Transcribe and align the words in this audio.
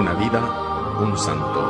vida, 0.00 0.96
un 1.02 1.16
santo. 1.18 1.60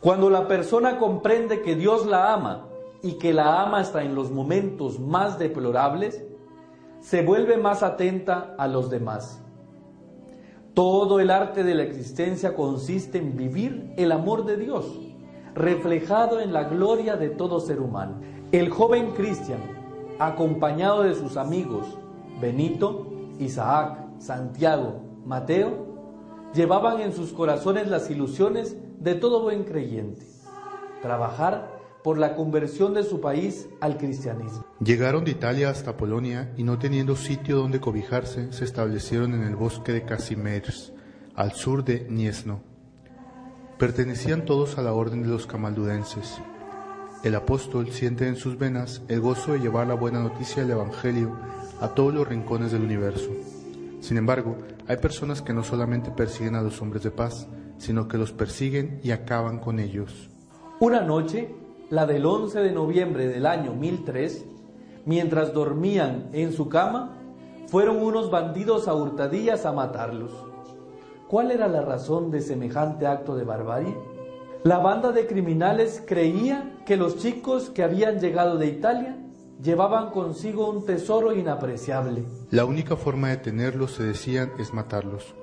Cuando 0.00 0.28
la 0.28 0.48
persona 0.48 0.98
comprende 0.98 1.62
que 1.62 1.76
Dios 1.76 2.04
la 2.06 2.32
ama 2.32 2.68
y 3.02 3.12
que 3.12 3.32
la 3.32 3.62
ama 3.62 3.78
hasta 3.78 4.02
en 4.02 4.14
los 4.14 4.32
momentos 4.32 4.98
más 4.98 5.38
deplorables, 5.38 6.24
se 7.00 7.22
vuelve 7.22 7.58
más 7.58 7.82
atenta 7.84 8.54
a 8.58 8.66
los 8.66 8.90
demás. 8.90 9.40
Todo 10.74 11.20
el 11.20 11.30
arte 11.30 11.62
de 11.62 11.74
la 11.74 11.84
existencia 11.84 12.54
consiste 12.54 13.18
en 13.18 13.36
vivir 13.36 13.92
el 13.96 14.10
amor 14.10 14.46
de 14.46 14.56
Dios, 14.56 14.98
reflejado 15.54 16.40
en 16.40 16.52
la 16.52 16.64
gloria 16.64 17.16
de 17.16 17.28
todo 17.30 17.60
ser 17.60 17.80
humano. 17.80 18.20
El 18.52 18.70
joven 18.70 19.12
Cristian, 19.12 19.60
acompañado 20.18 21.02
de 21.02 21.14
sus 21.14 21.36
amigos 21.36 21.86
Benito, 22.40 23.06
Isaac, 23.38 23.98
Santiago, 24.18 25.02
Mateo, 25.26 25.86
llevaban 26.54 27.00
en 27.00 27.12
sus 27.12 27.32
corazones 27.32 27.88
las 27.88 28.10
ilusiones 28.10 28.76
de 28.98 29.14
todo 29.14 29.42
buen 29.42 29.64
creyente, 29.64 30.26
trabajar 31.02 31.78
por 32.02 32.16
la 32.16 32.34
conversión 32.34 32.94
de 32.94 33.02
su 33.02 33.20
país 33.20 33.68
al 33.80 33.98
cristianismo. 33.98 34.64
Llegaron 34.82 35.24
de 35.24 35.32
Italia 35.32 35.68
hasta 35.68 35.98
Polonia 35.98 36.52
y 36.56 36.64
no 36.64 36.78
teniendo 36.78 37.14
sitio 37.14 37.56
donde 37.56 37.78
cobijarse, 37.78 38.52
se 38.52 38.64
establecieron 38.64 39.34
en 39.34 39.42
el 39.42 39.54
bosque 39.54 39.92
de 39.92 40.04
Casimers, 40.04 40.94
al 41.34 41.52
sur 41.52 41.84
de 41.84 42.06
Niesno. 42.08 42.69
Pertenecían 43.80 44.44
todos 44.44 44.76
a 44.76 44.82
la 44.82 44.92
orden 44.92 45.22
de 45.22 45.28
los 45.28 45.46
camaldudenses. 45.46 46.38
El 47.24 47.34
apóstol 47.34 47.90
siente 47.90 48.28
en 48.28 48.36
sus 48.36 48.58
venas 48.58 49.00
el 49.08 49.22
gozo 49.22 49.54
de 49.54 49.60
llevar 49.60 49.86
la 49.86 49.94
buena 49.94 50.20
noticia 50.20 50.62
del 50.62 50.72
Evangelio 50.72 51.34
a 51.80 51.88
todos 51.88 52.12
los 52.12 52.28
rincones 52.28 52.72
del 52.72 52.82
universo. 52.82 53.30
Sin 54.00 54.18
embargo, 54.18 54.58
hay 54.86 54.98
personas 54.98 55.40
que 55.40 55.54
no 55.54 55.64
solamente 55.64 56.10
persiguen 56.10 56.56
a 56.56 56.60
los 56.60 56.82
hombres 56.82 57.04
de 57.04 57.10
paz, 57.10 57.48
sino 57.78 58.06
que 58.06 58.18
los 58.18 58.32
persiguen 58.32 59.00
y 59.02 59.12
acaban 59.12 59.58
con 59.58 59.78
ellos. 59.78 60.28
Una 60.80 61.00
noche, 61.00 61.48
la 61.88 62.04
del 62.04 62.26
11 62.26 62.60
de 62.60 62.72
noviembre 62.72 63.28
del 63.28 63.46
año 63.46 63.72
1003, 63.72 64.44
mientras 65.06 65.54
dormían 65.54 66.28
en 66.34 66.52
su 66.52 66.68
cama, 66.68 67.16
fueron 67.68 67.96
unos 68.02 68.30
bandidos 68.30 68.88
a 68.88 68.94
hurtadillas 68.94 69.64
a 69.64 69.72
matarlos. 69.72 70.32
¿Cuál 71.30 71.52
era 71.52 71.68
la 71.68 71.82
razón 71.82 72.32
de 72.32 72.40
semejante 72.40 73.06
acto 73.06 73.36
de 73.36 73.44
barbarie? 73.44 73.94
La 74.64 74.78
banda 74.78 75.12
de 75.12 75.28
criminales 75.28 76.02
creía 76.04 76.82
que 76.84 76.96
los 76.96 77.18
chicos 77.18 77.70
que 77.70 77.84
habían 77.84 78.18
llegado 78.18 78.58
de 78.58 78.66
Italia 78.66 79.16
llevaban 79.62 80.10
consigo 80.10 80.68
un 80.68 80.84
tesoro 80.84 81.32
inapreciable. 81.32 82.24
La 82.50 82.64
única 82.64 82.96
forma 82.96 83.28
de 83.28 83.36
tenerlos, 83.36 83.92
se 83.92 84.02
decían, 84.02 84.50
es 84.58 84.74
matarlos. 84.74 85.36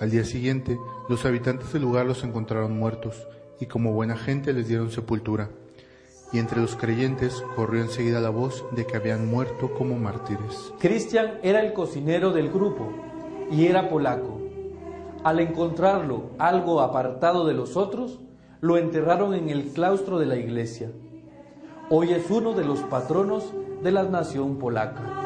Al 0.00 0.10
día 0.10 0.24
siguiente, 0.24 0.78
los 1.10 1.26
habitantes 1.26 1.74
del 1.74 1.82
lugar 1.82 2.06
los 2.06 2.24
encontraron 2.24 2.78
muertos 2.78 3.28
y 3.60 3.66
como 3.66 3.92
buena 3.92 4.16
gente 4.16 4.54
les 4.54 4.68
dieron 4.68 4.90
sepultura. 4.90 5.50
Y 6.32 6.38
entre 6.38 6.62
los 6.62 6.74
creyentes 6.74 7.44
corrió 7.54 7.82
enseguida 7.82 8.22
la 8.22 8.30
voz 8.30 8.64
de 8.70 8.86
que 8.86 8.96
habían 8.96 9.28
muerto 9.28 9.74
como 9.76 9.98
mártires. 9.98 10.72
Cristian 10.78 11.38
era 11.42 11.60
el 11.60 11.74
cocinero 11.74 12.32
del 12.32 12.50
grupo 12.50 12.90
y 13.50 13.66
era 13.66 13.90
polaco. 13.90 14.43
Al 15.24 15.40
encontrarlo 15.40 16.24
algo 16.38 16.82
apartado 16.82 17.46
de 17.46 17.54
los 17.54 17.78
otros, 17.78 18.20
lo 18.60 18.76
enterraron 18.76 19.32
en 19.32 19.48
el 19.48 19.72
claustro 19.72 20.18
de 20.18 20.26
la 20.26 20.36
iglesia. 20.36 20.92
Hoy 21.88 22.12
es 22.12 22.30
uno 22.30 22.52
de 22.52 22.64
los 22.64 22.80
patronos 22.80 23.54
de 23.82 23.90
la 23.90 24.02
nación 24.02 24.58
polaca. 24.58 25.23